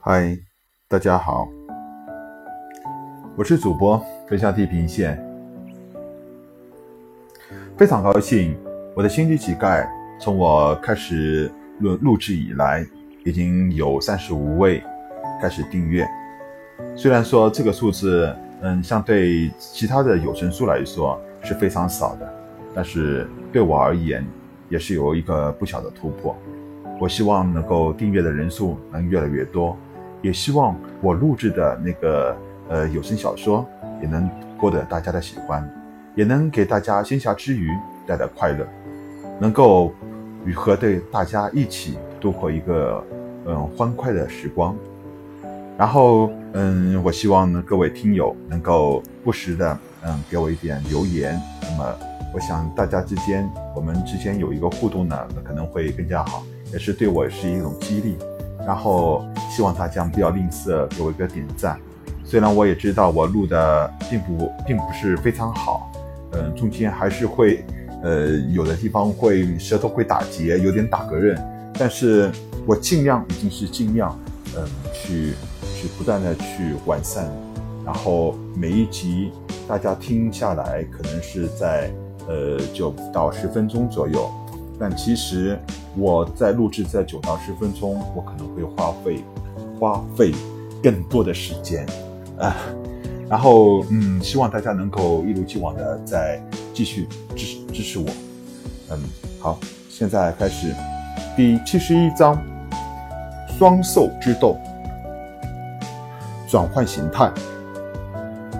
[0.00, 0.38] 嗨，
[0.86, 1.48] 大家好，
[3.36, 5.18] 我是主播飞向地平线，
[7.76, 8.56] 非常高兴，
[8.94, 9.84] 我的心机乞丐
[10.20, 11.50] 从我开始
[11.80, 12.86] 录录制以来，
[13.24, 14.80] 已经有三十五位
[15.42, 16.06] 开始订阅。
[16.94, 22.34] 虽然说这个数字，嗯，相对其他的有声书来说是非常少的，
[22.72, 24.24] 但是对我而言，
[24.68, 26.36] 也是有一个不小的突破。
[27.00, 29.76] 我希望能够订阅的人数能越来越多，
[30.22, 32.36] 也希望我录制的那个
[32.68, 33.66] 呃有声小说
[34.02, 34.28] 也能
[34.58, 35.68] 获得大家的喜欢，
[36.14, 37.70] 也能给大家闲暇之余
[38.06, 38.66] 带来快乐，
[39.38, 39.92] 能够
[40.44, 43.04] 与和对大家一起度过一个
[43.46, 44.74] 嗯欢快的时光。
[45.76, 51.94] 然后嗯，我希望呢各位听友能够不时的嗯给我一点留言，那么
[52.34, 56.42] 我想大家之间我们之间有一个互动呢，可能会更加好。
[56.72, 58.16] 也是对我是一种激励，
[58.68, 61.80] 然后希望大家不要吝啬给我一个点赞。
[62.22, 65.90] 虽然我也知道我录的并不并不是非常好，
[66.32, 67.64] 嗯，中间还是会，
[68.02, 71.42] 呃，有的地方会舌头会打结，有点打嗝韧，
[71.78, 72.30] 但是
[72.66, 74.14] 我尽量已经是尽量，
[74.54, 75.32] 嗯，去
[75.74, 77.24] 去不断的去完善，
[77.86, 79.32] 然后每一集
[79.66, 81.90] 大家听下来可能是在
[82.26, 84.30] 呃九到十分钟左右。
[84.78, 85.58] 但其实
[85.98, 89.24] 我在录制在九到十分钟，我可能会花费
[89.78, 90.32] 花费
[90.82, 91.84] 更多的时间
[92.38, 92.56] 啊。
[93.28, 96.40] 然后嗯，希望大家能够一如既往的再
[96.72, 97.06] 继续
[97.36, 98.06] 支持支持我。
[98.90, 98.98] 嗯，
[99.38, 99.58] 好，
[99.90, 100.74] 现在开始
[101.36, 102.40] 第七十一章
[103.58, 104.56] 双兽之斗
[106.48, 107.30] 转换形态。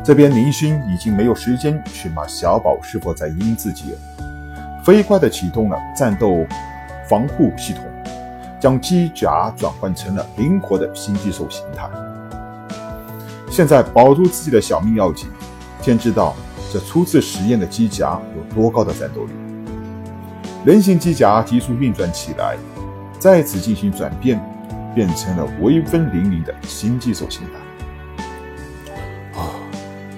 [0.05, 3.94] 这边林勋已经没有时间去骂小宝是否在阴自己。
[4.84, 6.47] 飞快的启动了战斗
[7.08, 7.82] 防护系统，
[8.60, 11.88] 将机甲转换成了灵活的新机兽形态。
[13.50, 15.28] 现在保住自己的小命要紧，
[15.80, 16.36] 天知道
[16.72, 19.32] 这初次实验的机甲有多高的战斗力。
[20.64, 22.56] 人形机甲急速运转起来，
[23.18, 24.38] 再次进行转变，
[24.94, 29.41] 变成了威风凛凛的新机兽形态。
[29.41, 29.48] 啊，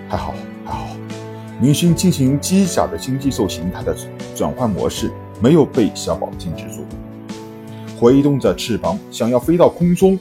[0.08, 0.34] 还好
[0.64, 0.88] 还好，
[1.60, 3.94] 明星进行机甲的新机兽形态的。
[4.32, 5.10] 转换模式
[5.42, 6.84] 没有被小宝禁止住，
[7.98, 10.18] 挥动着翅膀想要飞到空中。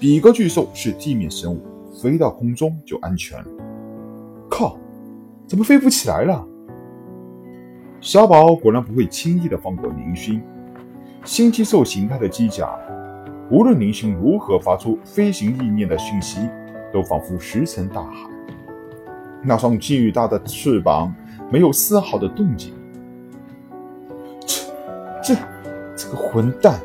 [0.00, 1.60] 比格巨兽是地面生物，
[1.92, 3.38] 飞到空中就安全。
[4.50, 4.76] 靠，
[5.46, 6.44] 怎么飞不起来了？
[8.00, 10.42] 小宝果然不会轻易的放过林勋。
[11.24, 12.68] 新机兽形态的机甲，
[13.48, 16.40] 无论林勋如何发出飞行意念的讯息，
[16.92, 18.28] 都仿佛石沉大海。
[19.40, 21.14] 那双巨大的翅膀
[21.48, 22.74] 没有丝毫的动静。
[25.22, 25.36] 这
[25.96, 26.80] 这个混蛋！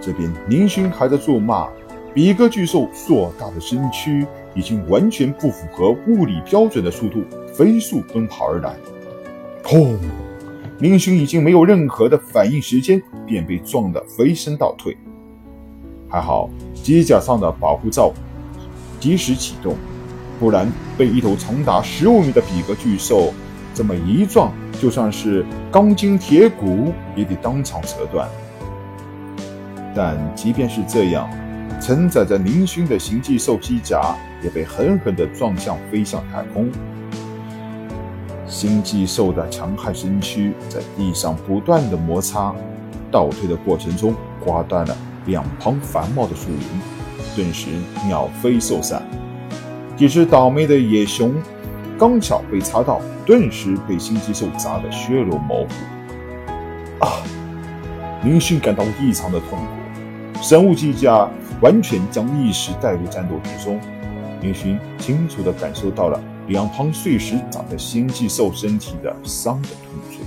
[0.00, 1.68] 这边宁勋还在咒骂
[2.14, 7.22] 比格巨兽硕大的身躯已经完全不符合物理标准的速度
[7.54, 8.74] 飞速奔跑而来。
[9.62, 9.98] 轰！
[10.78, 14.96] 宁勋已经没有任何的反应时间，便被撞得飞身倒退。
[16.08, 18.12] 还好机甲上的保护罩
[18.98, 19.76] 及时启动，
[20.40, 20.66] 不然
[20.96, 23.34] 被一头长达十五米的比格巨兽
[23.74, 24.50] 这么一撞。
[24.80, 28.26] 就算是钢筋铁骨，也得当场折断。
[29.94, 31.28] 但即便是这样，
[31.78, 36.70] 承载着林勋的行迹兽机甲也被狠狠地撞向，飞向太空。
[38.46, 42.54] 星际兽的强悍身躯在地上不断的摩擦，
[43.10, 46.60] 倒退的过程中刮断了两旁繁茂的树林，
[47.36, 47.68] 顿时
[48.06, 49.02] 鸟飞兽散。
[49.94, 51.34] 几只倒霉的野熊
[52.00, 53.00] 刚巧被擦到。
[53.26, 57.04] 顿时被星际兽砸得血肉模糊。
[57.04, 57.22] 啊！
[58.24, 61.28] 林勋感到异常的痛苦，生物机甲
[61.62, 63.78] 完全将意识带入战斗之中。
[64.42, 70.24] 林勋清楚地感受到了两旁碎石砸在星际兽身体的伤的痛楚。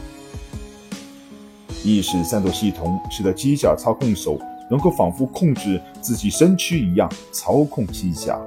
[1.84, 4.40] 意识战斗系统使得机甲操控手
[4.72, 8.40] 能够仿佛控制自己身躯一样操控机甲。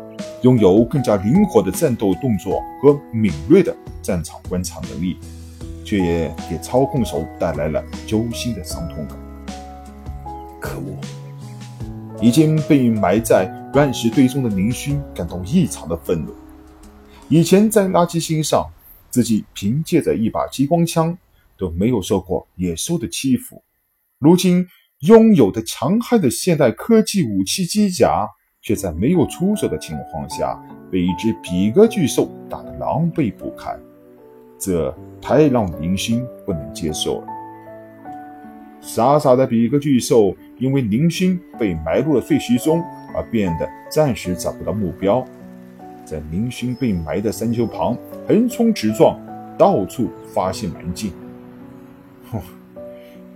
[0.43, 5.17] 拥有更加灵活的战斗动作和敏锐的战场观察能力，
[5.83, 9.19] 却也给操控手带来了揪心的伤痛感。
[10.61, 10.97] 可恶！
[12.21, 16.35] 已经被埋在乱石堆中的林勋感到异常的愤怒。
[17.29, 18.67] 以前在垃圾星上，
[19.11, 21.17] 自己凭借着一把激光枪
[21.59, 23.63] 都没有受过野兽的欺负，
[24.19, 24.67] 如今
[25.01, 28.29] 拥有的强悍的现代科技武器机甲。
[28.67, 30.61] 却在没有出手的情况下，
[30.91, 33.79] 被一只比格巨兽打得狼狈不堪，
[34.59, 34.93] 这
[35.23, 37.27] 太让林勋不能接受了。
[38.81, 42.83] 傻傻的比格巨兽因为林勋被埋入了废墟中
[43.15, 45.25] 而变得暂时找不到目标。
[46.05, 47.97] 在林勋被埋的山丘旁
[48.27, 49.17] 横冲直撞，
[49.57, 51.13] 到处发现蛮劲。
[52.33, 52.41] 哼，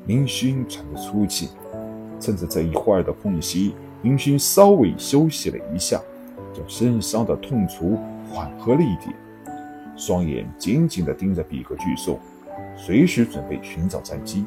[0.07, 1.51] 林勋喘着粗气，
[2.19, 6.01] 趁着这一会儿的空隙，林勋稍微休息了一下，
[6.55, 7.99] 将身上的痛楚
[8.29, 9.15] 缓和了一点，
[9.97, 12.19] 双眼紧紧地盯着比格巨兽，
[12.77, 14.45] 随时准备寻找战机。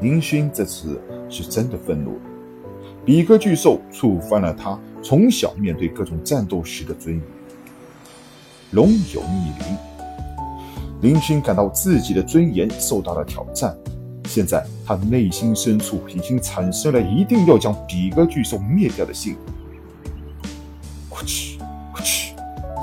[0.00, 2.20] 林勋这次是真的愤怒了，
[3.04, 4.78] 比格巨兽触犯了他。
[5.02, 7.24] 从小面对各种战斗时的尊严，
[8.72, 9.76] 龙有逆鳞，
[11.00, 13.74] 林勋感到自己的尊严受到了挑战。
[14.38, 19.82] 现在他内心深处已经产生了一定要将比格巨兽灭掉的信念。
[21.10, 21.58] 咕哧
[21.92, 22.30] 咕哧，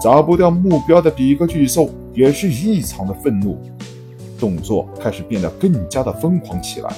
[0.04, 3.58] 找不掉目标的比格巨兽也是异常的愤怒，
[4.38, 6.94] 动作开始变得更加的疯狂起来。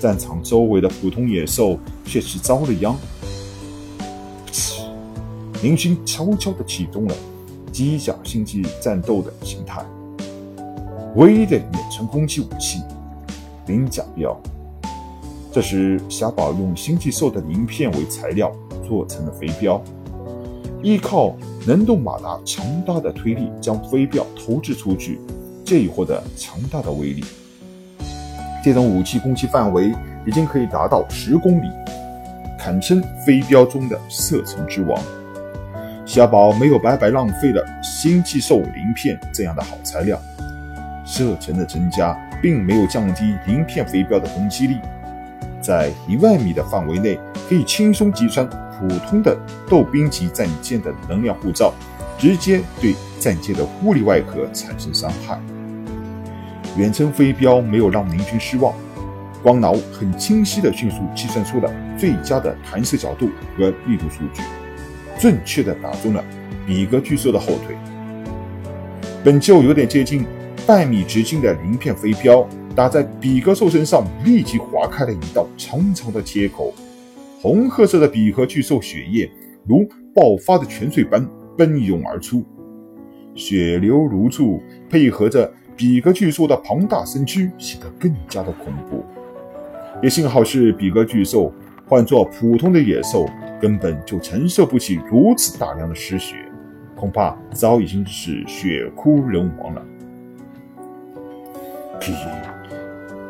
[0.00, 2.96] 战场周围的普通野兽却是遭了殃。
[5.62, 7.14] 林星悄悄地启动了
[7.70, 9.84] 机甲星际战斗的形态，
[11.16, 12.80] 唯一的远程攻击武器——
[13.70, 14.36] 鳞甲镖。
[15.52, 18.52] 这时，小宝用星际兽的鳞片为材料
[18.86, 19.80] 做成了飞镖，
[20.82, 21.36] 依靠
[21.66, 25.20] 能动马达强大的推力将飞镖投掷出去，
[25.64, 27.24] 借以获得强大的威力。
[28.64, 29.92] 这种武器攻击范围
[30.26, 31.68] 已经可以达到十公里，
[32.58, 35.00] 堪称飞镖中的射程之王。
[36.04, 40.20] 小宝没有白白浪费了星际兽鳞片这样的好材料，
[41.04, 44.78] 射程的增加并没有降低鳞片飞镖的攻击力，
[45.60, 49.36] 在一万米的范围内可以轻松击穿普通的
[49.68, 51.72] 斗兵级战舰的能量护罩，
[52.18, 55.38] 直接对战舰的物理外壳产生伤害。
[56.76, 58.72] 远程飞镖没有让明军失望，
[59.42, 63.28] 光脑很清晰地迅速计算出了最佳的弹射角度
[63.58, 64.42] 和力度数据。
[65.18, 66.24] 准确地打中了
[66.66, 67.76] 比格巨兽的后腿，
[69.22, 70.24] 本就有点接近
[70.66, 76.72] 半米直径的鳞片飞镖打在比格兽身上，立即划开了一道长长的切口。
[77.40, 79.30] 红褐色的比格巨兽血液
[79.66, 81.26] 如爆发的泉水般
[81.56, 82.44] 奔涌而出，
[83.34, 89.04] 血流如注，配合着比格巨兽的庞大身躯，显得更加的恐怖。
[90.02, 91.52] 也幸好是比格巨兽，
[91.86, 93.28] 换做普通的野兽。
[93.60, 96.34] 根本就承受不起如此大量的失血，
[96.96, 99.82] 恐怕早已经是血枯人亡了。
[102.00, 102.14] 噼！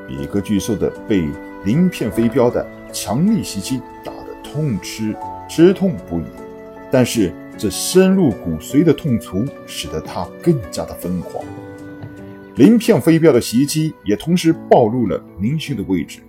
[0.08, 1.28] 比格巨兽的被
[1.64, 5.14] 鳞片飞镖的强力袭击打得痛吃
[5.48, 6.24] 吃痛不已，
[6.90, 11.44] 但是这深入骨髓的痛楚使得他更加的疯狂。
[12.54, 16.20] 鳞片飞镖的袭击也同时暴露了林星的位置，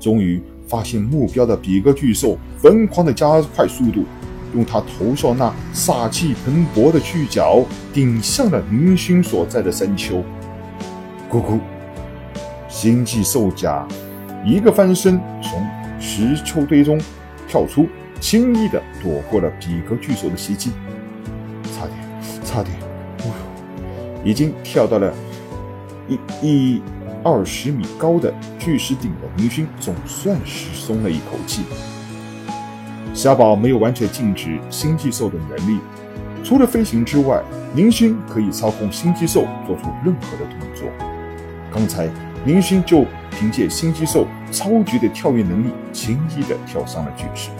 [0.00, 0.42] 终于。
[0.66, 4.04] 发现目标的比格巨兽疯狂地加快速度，
[4.54, 10.24] 用它头上那煞气蓬勃的巨角顶向了林勋所在的山丘。
[11.34, 11.58] 咕咕，
[12.68, 13.84] 星际兽甲
[14.44, 15.66] 一个翻身从
[15.98, 16.96] 石丘堆中
[17.48, 17.88] 跳出，
[18.20, 20.70] 轻易的躲过了比格巨兽的袭击。
[21.72, 21.98] 差点，
[22.44, 22.78] 差点，
[23.22, 23.34] 哦
[24.24, 25.12] 已经跳到了
[26.08, 26.82] 一一。
[27.26, 31.62] 二十米高的巨石顶的明勋总算是松了一口气。
[33.14, 35.80] 小宝没有完全禁止星际兽的能力，
[36.44, 37.42] 除了飞行之外，
[37.74, 40.86] 明勋可以操控星际兽做出任何的动作。
[41.74, 42.08] 刚才
[42.46, 47.50] 明勋就凭借星际兽超绝的跳跃能力，轻易的跳上了巨石。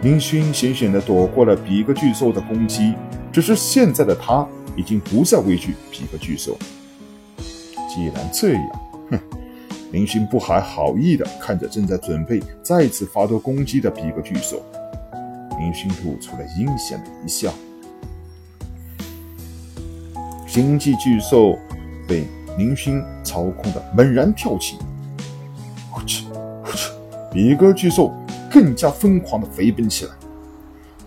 [0.00, 2.94] 明勋险险的躲过了比格巨兽的攻击，
[3.30, 6.56] 只是现在的他已经不再畏惧比格巨兽。
[7.86, 8.80] 既然这样，
[9.10, 9.20] 哼！
[9.92, 14.62] 林勋不怀好意的看着正在准备再次发动攻击的比格巨兽，
[15.58, 17.52] 林勋露出了阴险的一笑。
[20.46, 21.58] 星际巨兽
[22.08, 22.24] 被
[22.56, 24.76] 林勋操控的猛然跳起，
[25.90, 26.24] 呼哧
[26.62, 26.90] 呼哧，
[27.32, 28.12] 比格巨兽
[28.50, 30.12] 更加疯狂的飞奔起来。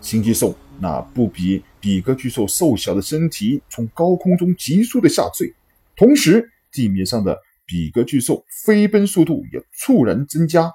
[0.01, 5.53] 星际兽那不比比格巨兽瘦小的身体从高空中急速的下坠，
[5.95, 6.49] 同时。
[6.69, 7.35] 地面上的
[7.65, 10.71] 比格巨兽飞奔速度也猝然增加，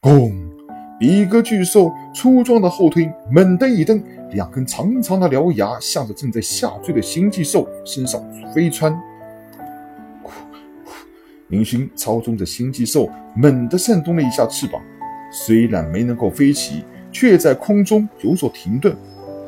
[0.00, 0.50] 轰！
[0.98, 8.20] 比格巨兽粗壮的后腿猛地一蹬，两根长长的獠牙向着正在下坠的星际兽身上
[8.52, 8.92] 飞穿。
[11.52, 14.80] 林勋操纵着星际兽猛地扇动了一下翅膀，
[15.30, 16.82] 虽然没能够飞起，
[17.12, 18.96] 却在空中有所停顿。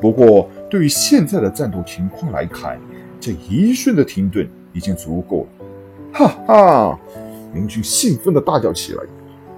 [0.02, 2.78] 不过，对于现在的战斗情况来看，
[3.18, 5.48] 这一瞬的停顿已经足够了。
[6.12, 7.00] 哈哈！
[7.54, 9.02] 林军兴奋地大叫起来，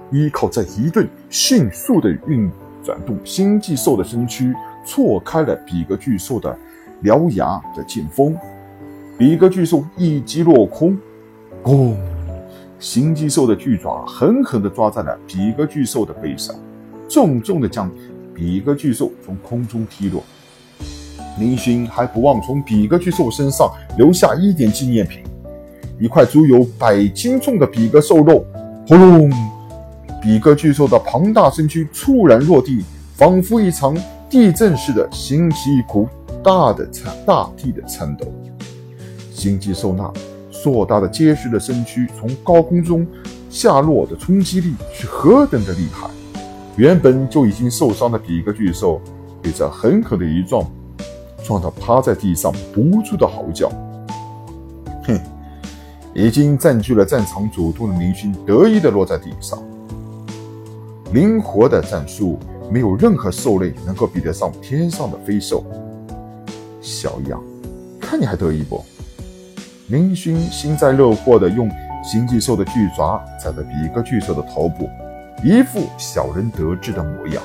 [0.09, 2.49] 依靠这一顿迅速的运
[2.81, 4.53] 转动，星际兽的身躯
[4.85, 6.57] 错开了比格巨兽的
[7.03, 8.37] 獠牙的剑锋，
[9.17, 10.97] 比格巨兽一击落空，
[11.61, 11.93] 咣！
[12.79, 16.55] 星际兽的巨爪狠狠地抓在了比格巨兽的背上，
[17.09, 17.89] 重重地将
[18.35, 20.23] 比格巨兽从空中踢落。
[21.39, 25.23] 林勋还不忘从比格巨兽身上留下一点纪念品，
[25.99, 28.45] 一块足有百斤重的比格兽肉。
[28.87, 29.31] 轰隆！
[30.21, 32.83] 比格巨兽的庞大身躯猝然落地，
[33.15, 33.95] 仿佛一场
[34.29, 36.07] 地震似的，掀起一股
[36.43, 38.31] 大的颤大地的颤抖。
[39.31, 40.11] 星际兽那
[40.73, 43.07] 硕大的结实的身躯从高空中
[43.49, 46.09] 下落的冲击力是何等的厉害！
[46.75, 48.99] 原本就已经受伤的比格巨兽
[49.41, 50.69] 被这狠狠的一撞。
[51.43, 53.69] 撞得趴在地上，不住的嚎叫。
[55.05, 55.17] 哼，
[56.13, 59.57] 已经占据了战场主动的林勋得意的落在地上。
[61.13, 62.37] 灵活的战术，
[62.69, 65.63] 没有任何兽类能够比得上天上的飞兽。
[66.81, 67.41] 小样，
[68.01, 68.83] 看你还得意不？
[69.89, 71.71] 林勋幸灾乐祸地用
[72.03, 74.89] 星际兽的巨爪踩着比格巨兽的头部，
[75.41, 77.41] 一副小人得志的模样。